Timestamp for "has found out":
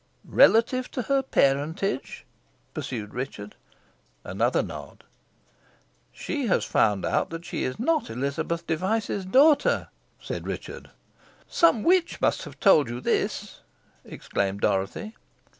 6.47-7.45